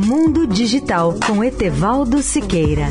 [0.00, 2.86] Mundo Digital com Etevaldo Siqueira.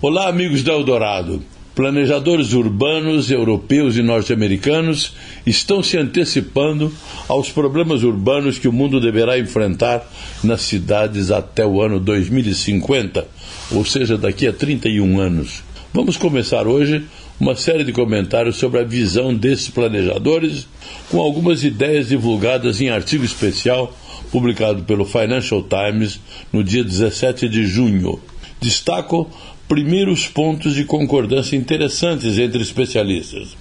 [0.00, 1.42] Olá, amigos da Eldorado.
[1.74, 6.92] Planejadores urbanos europeus e norte-americanos estão se antecipando
[7.26, 10.08] aos problemas urbanos que o mundo deverá enfrentar
[10.44, 13.26] nas cidades até o ano 2050,
[13.72, 15.71] ou seja, daqui a 31 anos.
[15.94, 17.04] Vamos começar hoje
[17.38, 20.66] uma série de comentários sobre a visão desses planejadores,
[21.10, 23.94] com algumas ideias divulgadas em artigo especial
[24.30, 26.18] publicado pelo Financial Times
[26.50, 28.18] no dia 17 de junho.
[28.58, 29.30] Destaco
[29.68, 33.54] primeiros pontos de concordância interessantes entre especialistas.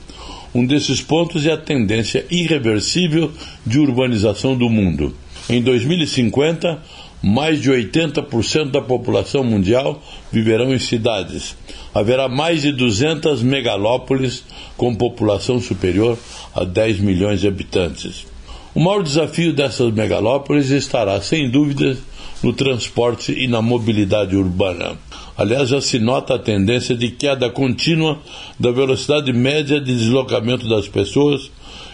[0.56, 3.30] Um desses pontos é a tendência irreversível
[3.66, 5.14] de urbanização do mundo.
[5.50, 6.82] Em 2050,
[7.22, 11.56] mais de 80% da população mundial viverão em cidades.
[11.94, 14.44] Haverá mais de 200 megalópolis
[14.76, 16.18] com população superior
[16.56, 18.26] a 10 milhões de habitantes.
[18.74, 21.98] O maior desafio dessas megalópolis estará, sem dúvida,
[22.42, 24.98] no transporte e na mobilidade urbana.
[25.38, 28.20] Aliás, já se nota a tendência de queda contínua
[28.60, 31.52] da velocidade média de deslocamento das pessoas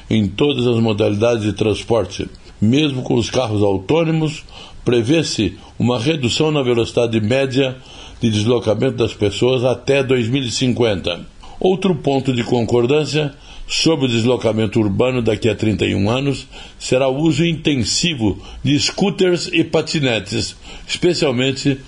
[0.09, 2.27] em todas as modalidades de transporte.
[2.59, 4.43] Mesmo com os carros autônomos,
[4.83, 7.75] prevê-se uma redução na velocidade média
[8.19, 11.25] de deslocamento das pessoas até 2050.
[11.59, 13.33] Outro ponto de concordância
[13.67, 16.47] sobre o deslocamento urbano daqui a 31 anos
[16.79, 20.55] será o uso intensivo de scooters e patinetes,
[20.87, 21.79] especialmente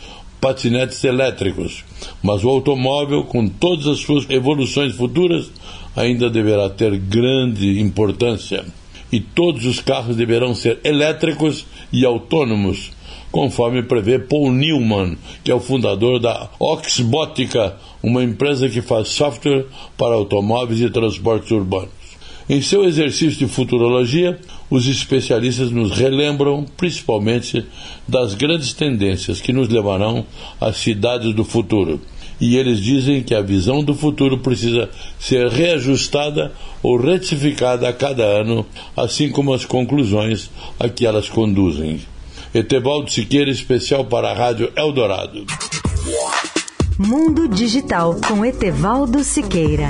[0.42, 1.84] patinetes elétricos.
[2.22, 5.50] Mas o automóvel, com todas as suas evoluções futuras,
[5.95, 8.66] ainda deverá ter grande importância.
[9.12, 12.92] E todos os carros deverão ser elétricos e autônomos,
[13.32, 19.66] conforme prevê Paul Newman, que é o fundador da Oxbotica, uma empresa que faz software
[19.98, 22.00] para automóveis e transportes urbanos.
[22.50, 24.40] Em seu exercício de futurologia,
[24.72, 27.64] os especialistas nos relembram principalmente
[28.08, 30.25] das grandes tendências que nos levarão
[30.59, 32.02] às cidades do futuro.
[32.39, 34.89] E eles dizem que a visão do futuro precisa
[35.19, 42.00] ser reajustada ou retificada a cada ano, assim como as conclusões a que elas conduzem.
[42.53, 45.45] Etevaldo Siqueira, especial para a Rádio Eldorado.
[46.97, 49.89] Mundo Digital com Etevaldo Siqueira.